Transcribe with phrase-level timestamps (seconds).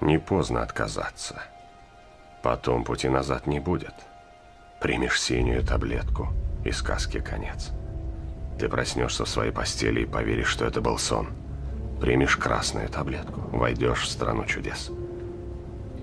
[0.00, 1.42] Не поздно отказаться.
[2.42, 3.94] Потом пути назад не будет.
[4.80, 6.28] Примешь синюю таблетку,
[6.64, 7.70] и сказке конец.
[8.58, 11.28] Ты проснешься в своей постели и поверишь, что это был сон.
[12.00, 14.90] Примешь красную таблетку, войдешь в страну чудес.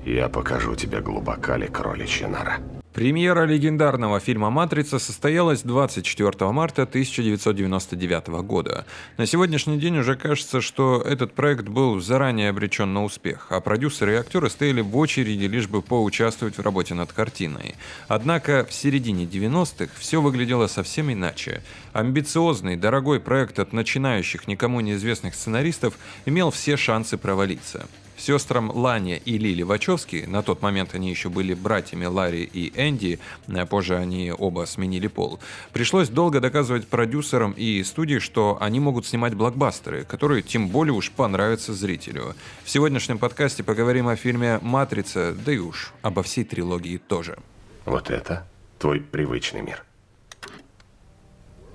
[0.06, 2.58] Я покажу тебе глубока ли кроличья нора.
[2.94, 8.86] Премьера легендарного фильма «Матрица» состоялась 24 марта 1999 года.
[9.18, 14.14] На сегодняшний день уже кажется, что этот проект был заранее обречен на успех, а продюсеры
[14.14, 17.74] и актеры стояли в очереди, лишь бы поучаствовать в работе над картиной.
[18.08, 21.64] Однако в середине 90-х все выглядело совсем иначе.
[21.94, 25.96] Амбициозный, дорогой проект от начинающих, никому неизвестных сценаристов
[26.28, 27.88] имел все шансы провалиться.
[28.24, 33.20] Сестрам Лане и Лили Вачовски, на тот момент они еще были братьями Ларри и Энди,
[33.50, 35.42] а позже они оба сменили пол,
[35.74, 41.12] пришлось долго доказывать продюсерам и студии, что они могут снимать блокбастеры, которые тем более уж
[41.12, 42.34] понравятся зрителю.
[42.64, 47.38] В сегодняшнем подкасте поговорим о фильме «Матрица», да и уж обо всей трилогии тоже.
[47.84, 48.48] Вот это
[48.80, 49.84] твой привычный мир.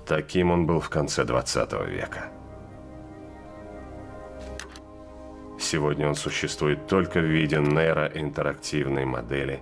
[0.07, 2.31] Таким он был в конце 20 века.
[5.59, 9.61] Сегодня он существует только в виде нейроинтерактивной модели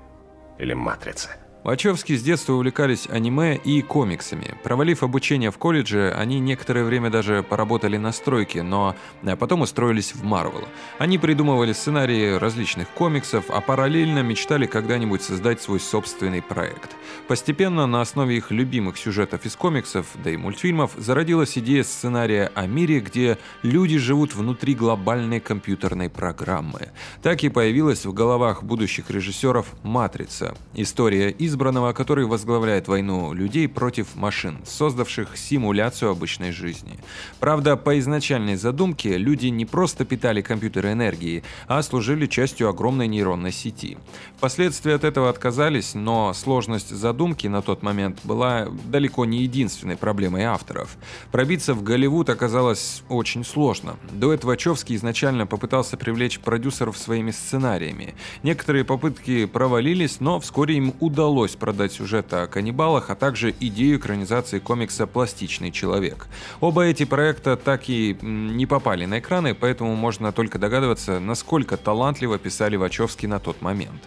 [0.60, 1.30] или матрицы–
[1.68, 4.56] Вачовски с детства увлекались аниме и комиксами.
[4.64, 10.16] Провалив обучение в колледже, они некоторое время даже поработали на стройке, но а потом устроились
[10.16, 10.66] в Марвел.
[10.98, 16.96] Они придумывали сценарии различных комиксов, а параллельно мечтали когда-нибудь создать свой собственный проект.
[17.28, 22.66] Постепенно на основе их любимых сюжетов из комиксов, да и мультфильмов, зародилась идея сценария о
[22.66, 26.92] мире, где люди живут внутри глобальной компьютерной программы.
[27.22, 33.68] Так и появилась в головах будущих режиссеров «Матрица»– история из избранного, который возглавляет войну людей
[33.68, 37.00] против машин, создавших симуляцию обычной жизни.
[37.40, 43.52] Правда, по изначальной задумке люди не просто питали компьютеры энергией, а служили частью огромной нейронной
[43.52, 43.98] сети.
[44.38, 50.44] Впоследствии от этого отказались, но сложность задумки на тот момент была далеко не единственной проблемой
[50.44, 50.96] авторов.
[51.32, 53.96] Пробиться в Голливуд оказалось очень сложно.
[54.12, 58.14] До этого Вачовский изначально попытался привлечь продюсеров своими сценариями.
[58.44, 63.98] Некоторые попытки провалились, но вскоре им удалось удалось продать сюжет о каннибалах, а также идею
[63.98, 66.28] экранизации комикса «Пластичный человек».
[66.60, 72.38] Оба эти проекта так и не попали на экраны, поэтому можно только догадываться, насколько талантливо
[72.38, 74.02] писали Вачовски на тот момент.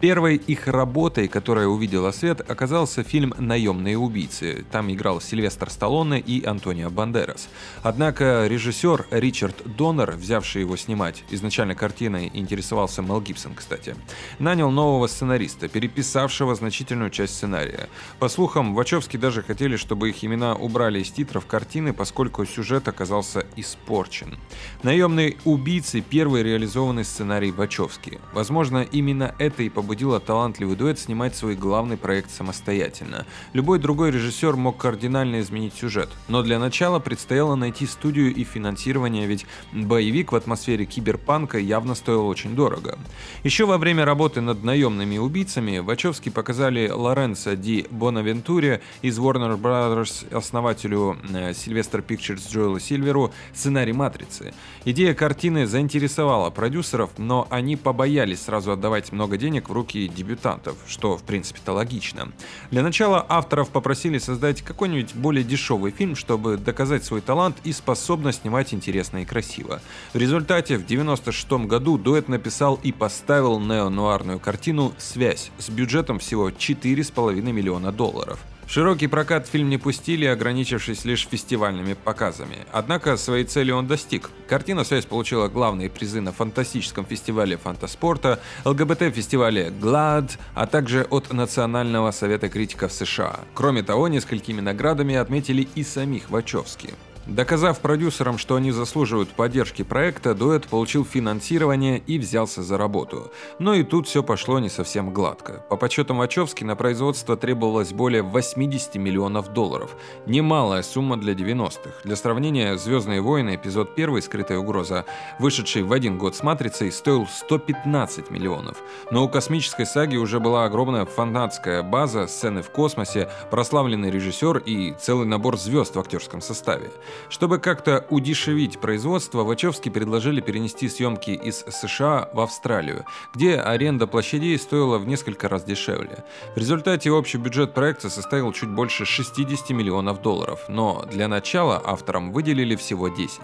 [0.00, 4.64] Первой их работой, которая увидела свет, оказался фильм «Наемные убийцы».
[4.70, 7.48] Там играл Сильвестр Сталлоне и Антонио Бандерас.
[7.82, 13.94] Однако режиссер Ричард Доннер, взявший его снимать, изначально картиной интересовался Мел Гибсон, кстати,
[14.38, 17.90] нанял нового сценариста, переписавшего значительно значительную часть сценария.
[18.18, 23.44] По слухам, Вачовски даже хотели, чтобы их имена убрали из титров картины, поскольку сюжет оказался
[23.56, 24.38] испорчен.
[24.82, 28.20] «Наемные убийцы»— первый реализованный сценарий Вачовски.
[28.32, 33.26] Возможно, именно это и побудило талантливый дуэт снимать свой главный проект самостоятельно.
[33.52, 39.26] Любой другой режиссер мог кардинально изменить сюжет, но для начала предстояло найти студию и финансирование,
[39.26, 42.98] ведь боевик в атмосфере киберпанка явно стоил очень дорого.
[43.44, 49.60] Еще во время работы над «Наемными убийцами» Вачовски показали показали Лоренцо Ди Бонавентуре из Warner
[49.60, 54.54] Brothers основателю э, Sylvester Pictures Джоэлу Сильверу сценарий «Матрицы».
[54.84, 61.16] Идея картины заинтересовала продюсеров, но они побоялись сразу отдавать много денег в руки дебютантов, что
[61.16, 62.30] в принципе-то логично.
[62.70, 68.42] Для начала авторов попросили создать какой-нибудь более дешевый фильм, чтобы доказать свой талант и способность
[68.42, 69.82] снимать интересно и красиво.
[70.12, 76.51] В результате в 1996 году дуэт написал и поставил неонуарную картину «Связь» с бюджетом всего
[76.56, 78.38] 4,5 миллиона долларов.
[78.72, 82.56] Широкий прокат фильм не пустили, ограничившись лишь фестивальными показами.
[82.72, 84.30] Однако своей цели он достиг.
[84.48, 92.12] Картина «Связь» получила главные призы на фантастическом фестивале фантаспорта, ЛГБТ-фестивале GLAD, а также от Национального
[92.12, 93.40] совета критиков США.
[93.52, 96.94] Кроме того, несколькими наградами отметили и самих Вачовски.
[97.26, 103.30] Доказав продюсерам, что они заслуживают поддержки проекта, дуэт получил финансирование и взялся за работу.
[103.60, 105.64] Но и тут все пошло не совсем гладко.
[105.70, 109.96] По подсчетам Вачовски на производство требовалось более 80 миллионов долларов.
[110.26, 111.90] Немалая сумма для 90-х.
[112.02, 115.04] Для сравнения, «Звездные войны» эпизод 1 «Скрытая угроза»,
[115.38, 118.78] вышедший в один год с «Матрицей», стоил 115 миллионов.
[119.12, 124.94] Но у космической саги уже была огромная фанатская база, сцены в космосе, прославленный режиссер и
[125.00, 126.90] целый набор звезд в актерском составе.
[127.28, 133.04] Чтобы как-то удешевить производство, Вачовски предложили перенести съемки из США в Австралию,
[133.34, 136.24] где аренда площадей стоила в несколько раз дешевле.
[136.54, 142.32] В результате общий бюджет проекта составил чуть больше 60 миллионов долларов, но для начала авторам
[142.32, 143.40] выделили всего 10.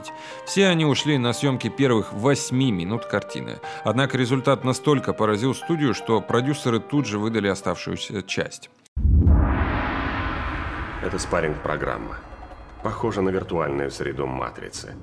[0.47, 3.59] Все они ушли на съемки первых 8 минут картины.
[3.85, 8.71] Однако результат настолько поразил студию, что продюсеры тут же выдали оставшуюся часть.
[11.03, 12.17] Это спарринг-программа.
[12.83, 14.95] Похожа на виртуальную среду матрицы.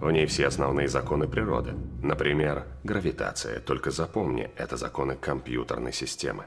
[0.00, 1.72] В ней все основные законы природы.
[2.02, 3.60] Например, гравитация.
[3.60, 6.46] Только запомни, это законы компьютерной системы.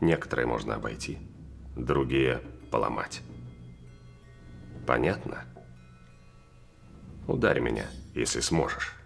[0.00, 1.18] Некоторые можно обойти,
[1.76, 2.40] другие
[2.72, 3.22] поломать.
[4.86, 5.44] Понятно?
[7.28, 8.96] Ударь меня, если сможешь.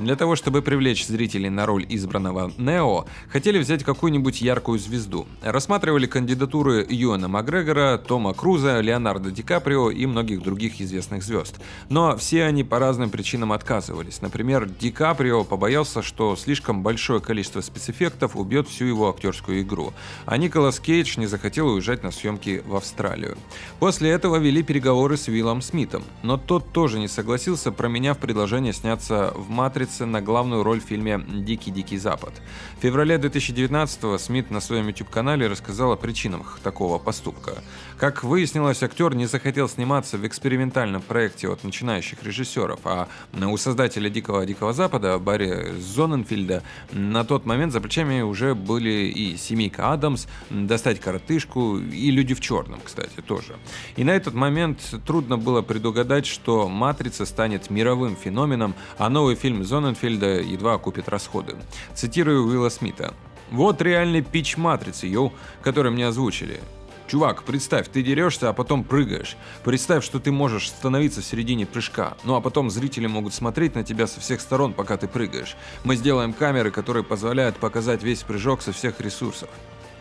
[0.00, 5.26] Для того, чтобы привлечь зрителей на роль избранного Нео, хотели взять какую-нибудь яркую звезду.
[5.42, 11.60] Рассматривали кандидатуры Юэна Макгрегора, Тома Круза, Леонардо Ди Каприо и многих других известных звезд.
[11.90, 14.22] Но все они по разным причинам отказывались.
[14.22, 19.92] Например, Ди Каприо побоялся, что слишком большое количество спецэффектов убьет всю его актерскую игру.
[20.24, 23.36] А Николас Кейдж не захотел уезжать на съемки в Австралию.
[23.80, 29.34] После этого вели переговоры с Уиллом Смитом, но тот тоже не согласился, променяв предложение сняться
[29.36, 32.32] в «Матрице» претендуется на главную роль в фильме «Дикий-дикий Запад».
[32.78, 37.52] В феврале 2019-го Смит на своем YouTube-канале рассказал о причинах такого поступка.
[37.98, 44.08] Как выяснилось, актер не захотел сниматься в экспериментальном проекте от начинающих режиссеров, а у создателя
[44.08, 46.62] «Дикого-дикого Запада» Барри Зоненфильда
[46.92, 52.40] на тот момент за плечами уже были и «Семейка Адамс», «Достать коротышку» и «Люди в
[52.40, 53.56] черном», кстати, тоже.
[53.96, 59.64] И на этот момент трудно было предугадать, что «Матрица» станет мировым феноменом, а новый фильм
[59.64, 61.56] Зоненфильда Зоненфельда едва окупит расходы.
[61.94, 63.14] Цитирую Уилла Смита.
[63.50, 65.32] «Вот реальный пич матрицы, йоу,
[65.62, 66.60] который мне озвучили.
[67.08, 69.36] Чувак, представь, ты дерешься, а потом прыгаешь.
[69.64, 72.16] Представь, что ты можешь становиться в середине прыжка.
[72.22, 75.56] Ну а потом зрители могут смотреть на тебя со всех сторон, пока ты прыгаешь.
[75.82, 79.48] Мы сделаем камеры, которые позволяют показать весь прыжок со всех ресурсов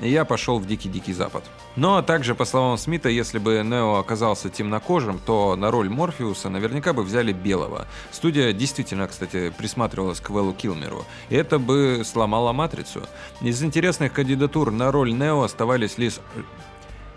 [0.08, 1.44] я пошел в Дикий-Дикий Запад.
[1.76, 6.94] Но также, по словам Смита, если бы Нео оказался темнокожим, то на роль Морфеуса наверняка
[6.94, 7.88] бы взяли белого.
[8.12, 13.04] Студия действительно, кстати, присматривалась к Вэллу Килмеру, и это бы сломало Матрицу.
[13.42, 16.20] Из интересных кандидатур на роль Нео оставались лишь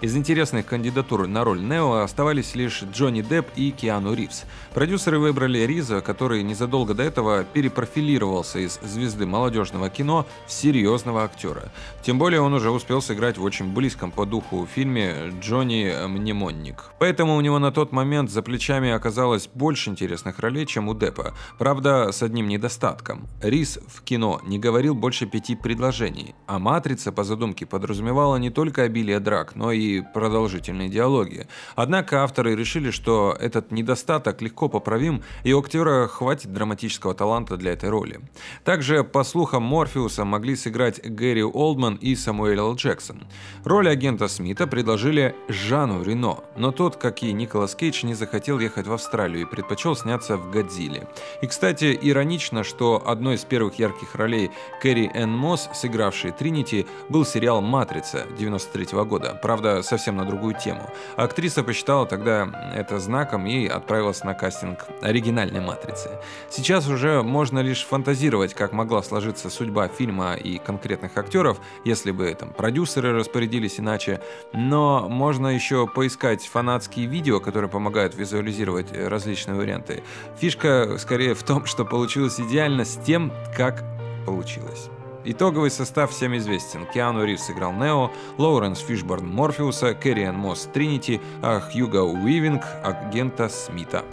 [0.03, 4.45] из интересных кандидатур на роль Нео оставались лишь Джонни Депп и Киану Ривз.
[4.75, 11.73] Продюсеры выбрали Риза, который незадолго до этого перепрофилировался из звезды молодежного кино в серьезного актера.
[12.03, 16.91] Тем более он уже успел сыграть в очень близком по духу фильме «Джонни Мнемонник».
[16.99, 21.33] Поэтому у него на тот момент за плечами оказалось больше интересных ролей, чем у Деппа.
[21.59, 23.29] Правда, с одним недостатком.
[23.41, 28.83] Риз в кино не говорил больше пяти предложений, а «Матрица» по задумке подразумевала не только
[28.83, 31.47] обилие драк, но и продолжительные диалоги.
[31.77, 37.73] Однако авторы решили, что этот недостаток легко поправим, и у актера хватит драматического таланта для
[37.73, 38.21] этой роли.
[38.65, 42.75] Также, по слухам Морфеуса, могли сыграть Гэри Олдман и Самуэль Л.
[42.75, 43.25] Джексон.
[43.65, 48.87] Роль агента Смита предложили Жану Рено, но тот, как и Николас Кейдж, не захотел ехать
[48.87, 51.09] в Австралию и предпочел сняться в «Годзилле».
[51.43, 54.51] И, кстати, иронично, что одной из первых ярких ролей
[54.81, 59.39] Кэрри Энн Мосс, сыгравшей Тринити, был сериал «Матрица» 93 -го года.
[59.43, 60.89] Правда, совсем на другую тему.
[61.17, 66.11] Актриса посчитала тогда это знаком и отправилась на кастинг оригинальной «Матрицы».
[66.51, 72.35] Сейчас уже можно лишь фантазировать, как могла сложиться судьба фильма и конкретных актеров, если бы
[72.35, 74.21] там продюсеры распорядились иначе,
[74.53, 80.03] но можно еще поискать фанатские видео, которые помогают визуализировать различные варианты.
[80.39, 83.85] Фишка скорее в том, что получилось идеально с тем, как
[84.27, 84.89] получилось.
[85.25, 86.85] Итоговый состав всем известен.
[86.85, 94.05] Киану Ривз сыграл Нео, Лоуренс Фишборн Морфеуса, Керриан Мосс Тринити, а Хьюго Уивинг агента Смита.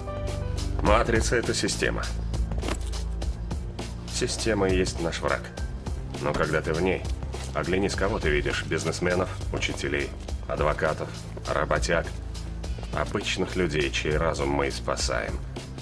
[0.83, 2.03] Матрица— это система.
[4.13, 5.41] Система и есть наш враг.
[6.21, 7.01] Но когда ты в ней,
[7.55, 8.63] оглянись, кого ты видишь.
[8.65, 10.09] Бизнесменов, учителей,
[10.47, 11.09] адвокатов,
[11.51, 12.05] работяг.
[12.93, 15.33] Обычных людей, чей разум мы и спасаем.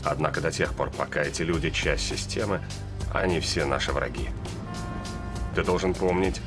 [0.05, 2.61] Однако до тех пор, пока эти люди часть системы,
[3.13, 4.29] они все наши враги.
[5.57, 6.39] Ты должен помнить,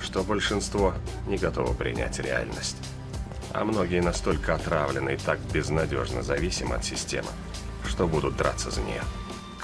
[0.00, 0.94] что большинство
[1.26, 2.78] не готово принять реальность.
[3.52, 7.28] А многие настолько отравлены и так безнадежно зависимы от системы,
[7.86, 9.02] что будут драться за нее.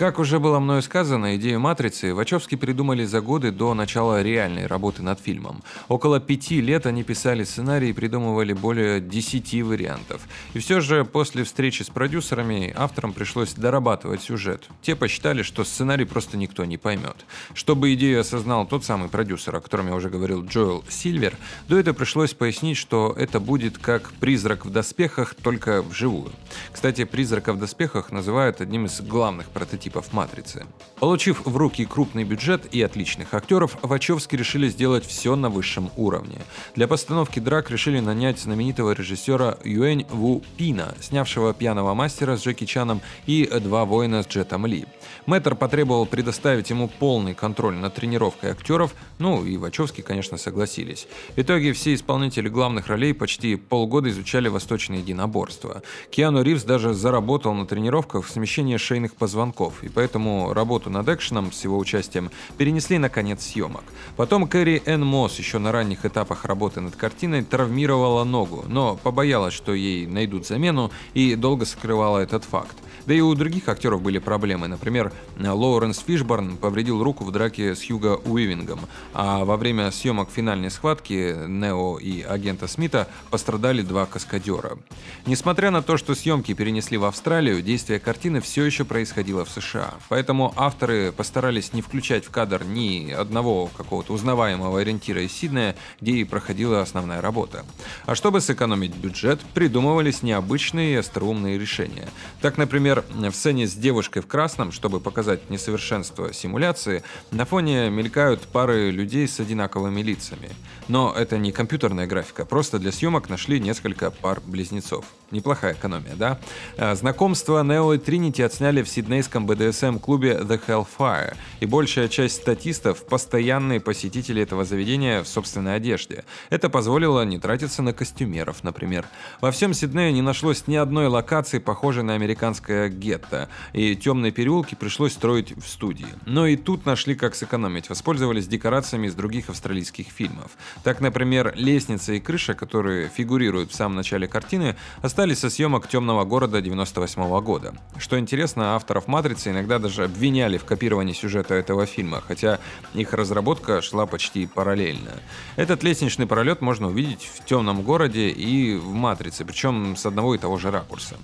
[0.00, 5.02] Как уже было мною сказано, идею «Матрицы» Вачовски придумали за годы до начала реальной работы
[5.02, 5.62] над фильмом.
[5.88, 10.22] Около пяти лет они писали сценарий и придумывали более десяти вариантов.
[10.54, 14.70] И все же после встречи с продюсерами авторам пришлось дорабатывать сюжет.
[14.80, 17.26] Те посчитали, что сценарий просто никто не поймет.
[17.52, 21.36] Чтобы идею осознал тот самый продюсер, о котором я уже говорил, Джоэл Сильвер,
[21.68, 26.32] до этого пришлось пояснить, что это будет как «Призрак в доспехах», только вживую.
[26.72, 30.66] Кстати, «Призрака в доспехах» называют одним из главных прототипов прототипов «Матрицы».
[30.98, 36.38] Получив в руки крупный бюджет и отличных актеров, Вачовски решили сделать все на высшем уровне.
[36.76, 42.66] Для постановки драк решили нанять знаменитого режиссера Юэнь Ву Пина, снявшего «Пьяного мастера» с Джеки
[42.66, 44.84] Чаном и «Два воина» с Джетом Ли.
[45.26, 51.08] Мэтр потребовал предоставить ему полный контроль над тренировкой актеров, ну и Вачовски, конечно, согласились.
[51.34, 55.82] В итоге все исполнители главных ролей почти полгода изучали восточные единоборства.
[56.10, 61.52] Киану Ривз даже заработал на тренировках в смещении шейных позвонков, и поэтому работу над экшеном
[61.52, 63.84] с его участием перенесли на конец съемок.
[64.16, 69.54] Потом Кэрри Энн Мосс еще на ранних этапах работы над картиной травмировала ногу, но побоялась,
[69.54, 72.76] что ей найдут замену и долго скрывала этот факт.
[73.06, 74.68] Да и у других актеров были проблемы.
[74.68, 78.80] Например, Лоуренс Фишборн повредил руку в драке с Хьюго Уивингом,
[79.14, 84.78] а во время съемок финальной схватки Нео и агента Смита пострадали два каскадера.
[85.26, 89.69] Несмотря на то, что съемки перенесли в Австралию, действие картины все еще происходило в США.
[90.08, 96.12] Поэтому авторы постарались не включать в кадр ни одного какого-то узнаваемого ориентира из Сиднея, где
[96.12, 97.64] и проходила основная работа.
[98.06, 102.08] А чтобы сэкономить бюджет, придумывались необычные и остроумные решения.
[102.40, 108.42] Так, Например, в сцене с девушкой в красном, чтобы показать несовершенство симуляции, на фоне мелькают
[108.42, 110.50] пары людей с одинаковыми лицами.
[110.86, 115.06] Но это не компьютерная графика, просто для съемок нашли несколько пар близнецов.
[115.30, 116.38] Неплохая экономия, да?
[116.76, 123.04] А, знакомство Нео и Тринити отсняли в сиднейском BDSM-клубе The Hellfire, и большая часть статистов–
[123.08, 126.24] постоянные посетители этого заведения в собственной одежде.
[126.50, 129.06] Это позволило не тратиться на костюмеров, например.
[129.40, 134.74] Во всем Сиднее не нашлось ни одной локации, похожей на американское гетто, и темные переулки
[134.74, 136.08] пришлось строить в студии.
[136.26, 140.50] Но и тут нашли, как сэкономить, воспользовались декорациями из других австралийских фильмов.
[140.82, 146.24] Так, например, лестница и крыша, которые фигурируют в самом начале картины, остались со съемок «Темного
[146.24, 147.74] города» 98 -го года.
[147.98, 152.58] Что интересно, авторов «Матрицы» иногда даже обвиняли в копировании сюжета этого фильма, хотя
[152.94, 155.10] их разработка шла почти параллельно.
[155.56, 160.38] Этот лестничный пролет можно увидеть в «Темном городе» и в «Матрице», причем с одного и
[160.38, 161.16] того же ракурса.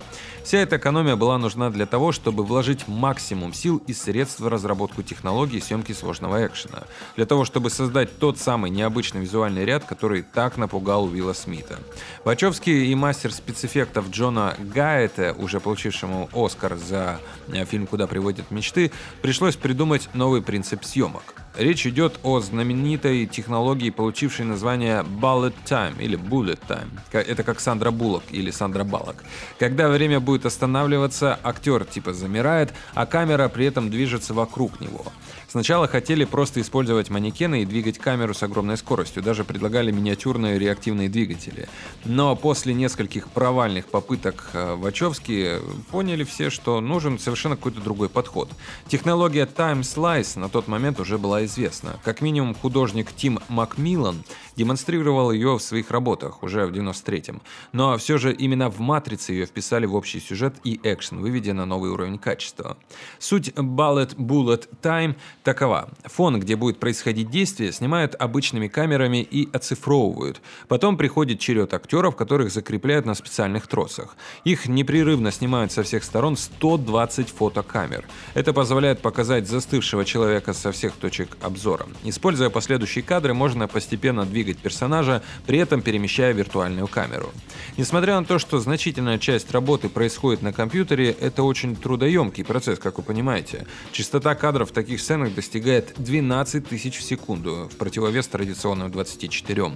[0.46, 5.02] Вся эта экономия была нужна для того, чтобы вложить максимум сил и средств в разработку
[5.02, 6.84] технологий съемки сложного экшена.
[7.16, 11.80] Для того, чтобы создать тот самый необычный визуальный ряд, который так напугал Уилла Смита.
[12.24, 18.92] Вачовский и мастер спецэффектов Джона Гайета, уже получившему Оскар за э, фильм «Куда приводят мечты»,
[19.22, 21.45] пришлось придумать новый принцип съемок.
[21.56, 26.88] Речь идет о знаменитой технологии, получившей название Bullet Time или Bullet Time.
[27.12, 29.24] Это как Сандра Буллок или Сандра Балок.
[29.58, 35.06] Когда время будет останавливаться, актер типа замирает, а камера при этом движется вокруг него.
[35.48, 41.08] Сначала хотели просто использовать манекены и двигать камеру с огромной скоростью, даже предлагали миниатюрные реактивные
[41.08, 41.68] двигатели.
[42.04, 45.60] Но после нескольких провальных попыток э, Вачовски
[45.90, 48.50] поняли все, что нужен совершенно какой-то другой подход.
[48.88, 51.98] Технология Time Slice на тот момент уже была известна.
[52.04, 54.22] Как минимум художник Тим Макмиллан
[54.56, 57.42] демонстрировал ее в своих работах уже в 93-м.
[57.72, 61.66] Но все же именно в «Матрице» ее вписали в общий сюжет и экшен, выведя на
[61.66, 62.76] новый уровень качества.
[63.18, 65.88] Суть Bullet Bullet Time такова.
[66.04, 70.40] Фон, где будет происходить действие, снимают обычными камерами и оцифровывают.
[70.68, 74.16] Потом приходит черед актеров, которых закрепляют на специальных тросах.
[74.44, 78.06] Их непрерывно снимают со всех сторон 120 фотокамер.
[78.34, 81.86] Это позволяет показать застывшего человека со всех точек обзора.
[82.04, 87.32] Используя последующие кадры, можно постепенно двигать персонажа, при этом перемещая виртуальную камеру.
[87.76, 92.98] Несмотря на то, что значительная часть работы происходит на компьютере, это очень трудоемкий процесс, как
[92.98, 93.66] вы понимаете.
[93.92, 99.72] Частота кадров в таких сценах достигает 12 тысяч в секунду, в противовес традиционным 24.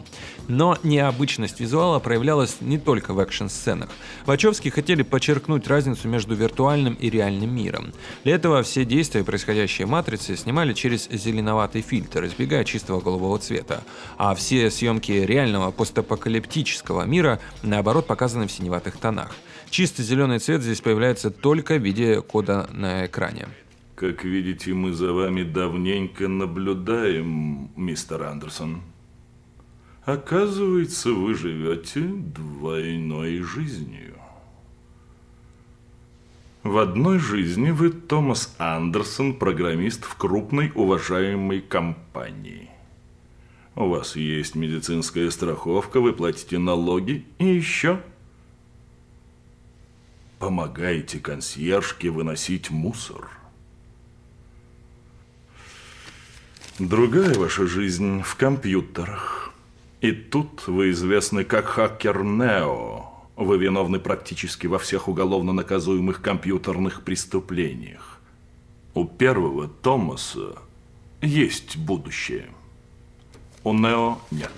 [0.49, 3.91] Но необычность визуала проявлялась не только в экшн-сценах.
[4.27, 7.93] Вачовски хотели подчеркнуть разницу между виртуальным и реальным миром.
[8.25, 11.50] Для этого все действия, происходящие в «Матрице», снимали через зеленоватый
[11.83, 13.83] фильтр, избегая чистого голубого цвета.
[14.19, 19.35] А все съемки реального постапокалиптического мира, наоборот, показаны в синеватых тонах.
[19.71, 23.49] Чистый зеленый цвет здесь появляется только в виде кода на экране.
[23.95, 28.83] Как видите, мы за вами давненько наблюдаем, мистер Андерсон.
[30.05, 34.10] Оказывается, вы живете двойной жизнью.
[36.63, 42.69] В одной жизни вы Томас Андерсон, программист в крупной уважаемой компании.
[43.75, 48.03] У вас есть медицинская страховка, вы платите налоги и еще
[50.39, 53.31] помогаете консьержке выносить мусор.
[56.79, 59.55] Другая ваша жизнь в компьютерах.
[60.03, 63.10] И тут вы известны как хакер Нео.
[63.41, 68.21] Вы виновны практически во всех уголовно наказуемых компьютерных преступлениях.
[68.93, 70.57] У первого Томаса
[71.23, 72.51] есть будущее.
[73.65, 74.53] У Нео нет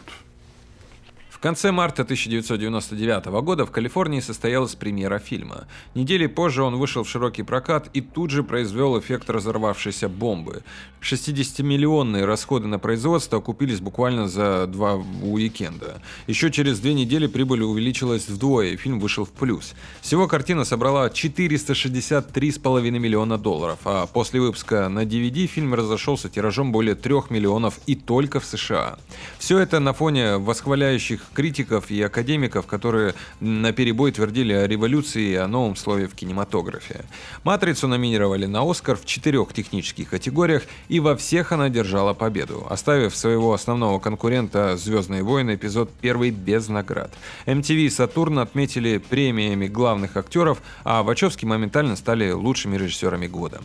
[1.42, 5.66] конце марта 1999 года в Калифорнии состоялась премьера фильма.
[5.94, 10.62] Недели позже он вышел в широкий прокат и тут же произвел эффект разорвавшейся бомбы.
[11.02, 16.00] 60-миллионные расходы на производство окупились буквально за два уикенда.
[16.28, 19.74] Еще через две недели прибыль увеличилась вдвое, и фильм вышел в плюс.
[20.00, 26.94] Всего картина собрала 463,5 миллиона долларов, а после выпуска на DVD фильм разошелся тиражом более
[26.94, 28.96] 3 миллионов и только в США.
[29.38, 35.34] Все это на фоне восхваляющих критиков и академиков, которые на перебой твердили о революции и
[35.34, 37.04] о новом слове в кинематографе.
[37.44, 43.16] «Матрицу» номинировали на «Оскар» в четырех технических категориях, и во всех она держала победу, оставив
[43.16, 47.12] своего основного конкурента «Звездные войны» эпизод первый без наград.
[47.46, 53.60] MTV и «Сатурн» отметили премиями главных актеров, а Вачовски моментально стали лучшими режиссерами года.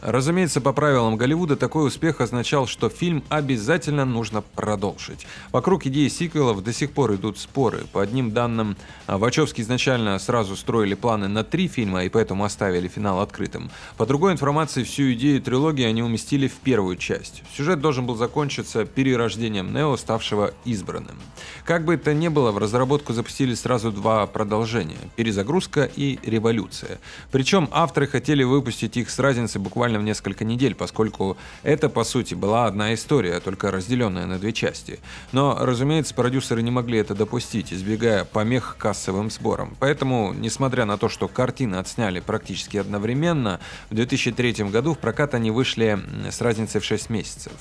[0.00, 5.26] Разумеется, по правилам Голливуда такой успех означал, что фильм обязательно нужно продолжить.
[5.52, 7.84] Вокруг идеи сиквелов до сих пор пор идут споры.
[7.92, 8.76] По одним данным,
[9.06, 13.70] а, Вачовски изначально сразу строили планы на три фильма и поэтому оставили финал открытым.
[13.96, 17.42] По другой информации, всю идею трилогии они уместили в первую часть.
[17.56, 21.16] Сюжет должен был закончиться перерождением Нео, ставшего избранным.
[21.64, 26.98] Как бы это ни было, в разработку запустили сразу два продолжения– перезагрузка и революция.
[27.32, 32.34] Причем авторы хотели выпустить их с разницей буквально в несколько недель, поскольку это, по сути,
[32.34, 34.98] была одна история, только разделенная на две части.
[35.32, 39.76] Но, разумеется, продюсеры не могли это допустить, избегая помех кассовым сборам.
[39.80, 45.50] Поэтому, несмотря на то, что картины отсняли практически одновременно, в 2003 году в прокат они
[45.50, 45.98] вышли
[46.30, 47.52] с разницей в 6 месяцев.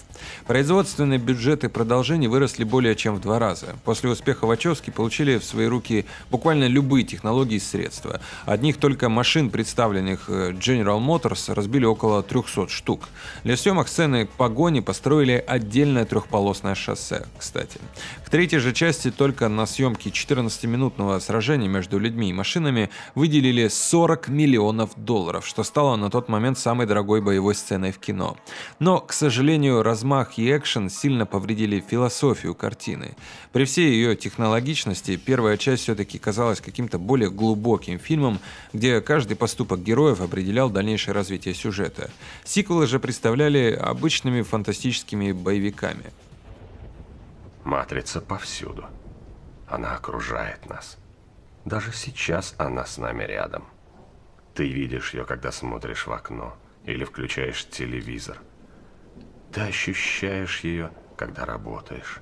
[0.46, 3.76] Производственные бюджеты продолжений выросли более чем в два раза.
[3.86, 8.22] После успеха Вачовски получили в свои руки буквально любые технологии и средства.
[8.46, 13.10] Одних только машин, представленных э, General Motors, разбили около 300 штук.
[13.44, 17.80] Для съемок сцены погони построили отдельное трехполосное шоссе, кстати.
[18.26, 23.68] К третьей же части только только на съемки 14-минутного сражения между людьми и машинами выделили
[23.68, 28.38] 40 миллионов долларов, что стало на тот момент самой дорогой боевой сценой в кино.
[28.80, 33.16] Но, к сожалению, размах и экшен сильно повредили философию картины.
[33.52, 38.40] При всей ее технологичности первая часть все-таки казалась каким-то более глубоким фильмом,
[38.74, 42.10] где каждый поступок героев определял дальнейшее развитие сюжета.
[42.46, 46.06] Сиквелы же представляли обычными фантастическими боевиками.
[47.64, 48.86] Матрица повсюду.
[49.70, 50.98] Она окружает нас.
[51.64, 53.68] Даже сейчас она с нами рядом.
[54.56, 58.40] Ты видишь ее, когда смотришь в окно или включаешь телевизор.
[59.54, 62.20] Ты ощущаешь ее, когда работаешь.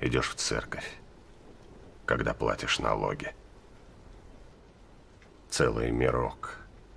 [0.00, 0.98] Идешь в церковь,
[2.04, 3.32] когда платишь налоги.
[5.48, 6.56] Целый мирок,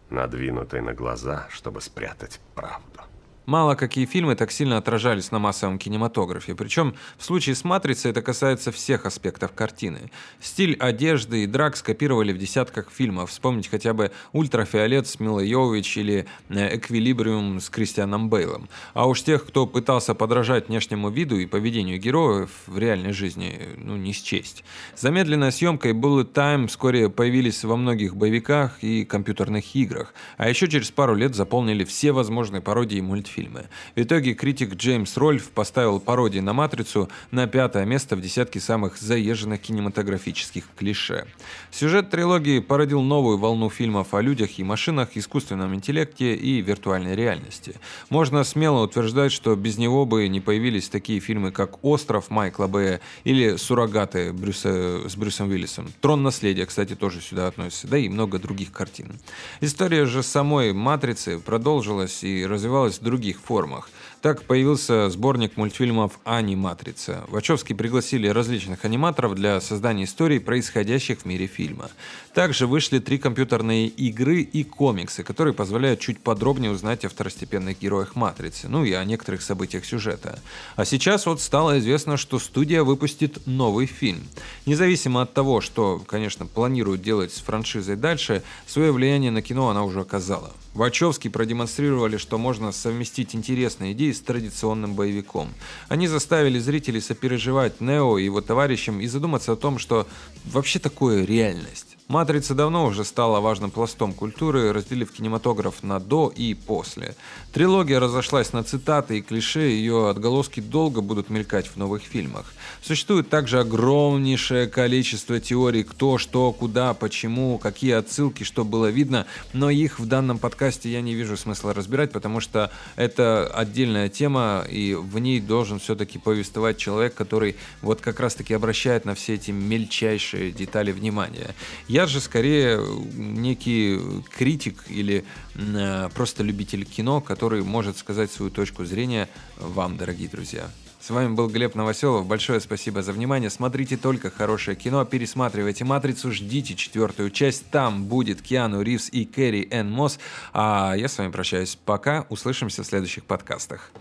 [0.10, 3.02] надвинутый на глаза, чтобы спрятать правду.
[3.46, 8.24] Мало какие фильмы так сильно отражались на массовом кинематографе, причем в случае с «Матрицей» это
[8.24, 10.10] касается всех аспектов картины.
[10.40, 15.98] Стиль одежды и драк скопировали в десятках фильмов, вспомнить хотя бы «Ультрафиолет» с Милой Йовович
[15.98, 18.68] или э, «Эквилибриум» с Кристианом Бейлом.
[18.96, 23.96] А уж тех, кто пытался подражать внешнему виду и поведению героев в реальной жизни, ну
[23.96, 24.64] не счесть.
[24.96, 30.68] Замедленная съемка и Bullet Time вскоре появились во многих боевиках и компьютерных играх, а еще
[30.68, 33.66] через пару лет заполнили все возможные пародии и мультфильмы фильмы.
[33.96, 38.98] В итоге критик Джеймс Рольф поставил пародии на «Матрицу» на пятое место в десятке самых
[38.98, 41.26] заезженных кинематографических клише.
[41.72, 47.76] Сюжет трилогии породил новую волну фильмов о людях и машинах, искусственном интеллекте и виртуальной реальности.
[48.10, 53.02] Можно смело утверждать, что без него бы не появились такие фильмы, как «Остров» Майкла Бэя
[53.26, 55.92] или «Суррогаты» Брюса, с Брюсом Уиллисом.
[56.00, 59.20] «Трон наследия», кстати, тоже сюда относится, да и много других картин.
[59.60, 63.90] История же самой «Матрицы» продолжилась и развивалась в других формах.
[64.26, 67.26] Так появился сборник мультфильмов «Аниматрица».
[67.28, 71.92] Вачовски пригласили различных аниматоров для создания историй, происходящих в мире фильма.
[72.34, 78.16] Также вышли три компьютерные игры и комиксы, которые позволяют чуть подробнее узнать о второстепенных героях
[78.16, 80.40] «Матрицы», ну и о некоторых событиях сюжета.
[80.76, 84.24] А сейчас вот стало известно, что студия выпустит новый фильм.
[84.66, 89.84] Независимо от того, что, конечно, планируют делать с франшизой дальше, свое влияние на кино она
[89.84, 90.52] уже оказала.
[90.74, 95.50] Вачовски продемонстрировали, что можно совместить интересные идеи с традиционным боевиком.
[95.88, 100.08] Они заставили зрителей сопереживать Нео и его товарищам и задуматься о том, что
[100.46, 101.98] вообще такое реальность.
[102.08, 107.16] «Матрица» давно уже стала важным пластом культуры, разделив кинематограф на «до» и «после».
[107.52, 112.54] Трилогия разошлась на цитаты и клише, ее отголоски долго будут мелькать в новых фильмах.
[112.84, 119.72] Существует также огромнейшее количество теорий кто, что, куда, почему, какие отсылки, что было видно, но
[119.72, 124.94] их в данном подкасте я не вижу смысла разбирать, потому что это отдельная тема, и
[124.94, 130.52] в ней должен все-таки повествовать человек, который вот как раз-таки обращает на все эти мельчайшие
[130.52, 131.56] детали внимания.
[131.96, 132.82] Я же скорее
[133.14, 133.98] некий
[134.38, 135.24] критик или
[135.56, 140.70] э, просто любитель кино, который может сказать свою точку зрения вам, дорогие друзья.
[141.00, 142.28] С вами был Глеб Новоселов.
[142.28, 143.50] Большое спасибо за внимание.
[143.50, 147.70] Смотрите только хорошее кино, пересматривайте «Матрицу», ждите четвертую часть.
[147.72, 150.20] Там будет Киану Ривз и Кэрри Энн Мосс.
[150.52, 151.78] А я с вами прощаюсь.
[151.78, 152.26] Пока.
[152.28, 153.92] Услышимся в следующих подкастах.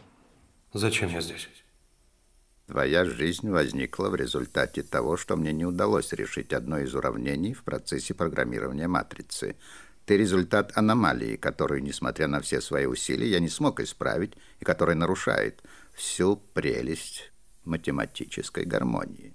[0.73, 1.49] Зачем я здесь?
[2.67, 7.63] Твоя жизнь возникла в результате того, что мне не удалось решить одно из уравнений в
[7.63, 9.57] процессе программирования матрицы.
[10.07, 14.97] Ты результат аномалии, которую, несмотря на все свои усилия, я не смог исправить и которая
[14.97, 17.33] нарушает всю прелесть
[17.65, 19.35] математической гармонии.